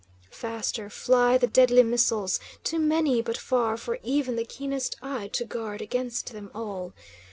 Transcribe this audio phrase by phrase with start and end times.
[0.31, 5.45] Faster fly the deadly missiles, too many by far for even the keenest eye to
[5.45, 6.95] guard against them all.